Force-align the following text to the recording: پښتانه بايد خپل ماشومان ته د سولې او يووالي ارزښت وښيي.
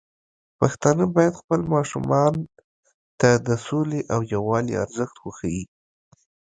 پښتانه 0.59 1.05
بايد 1.15 1.33
خپل 1.41 1.59
ماشومان 1.73 2.33
ته 3.19 3.29
د 3.47 3.49
سولې 3.65 4.01
او 4.13 4.19
يووالي 4.33 4.73
ارزښت 4.85 5.15
وښيي. 5.19 5.63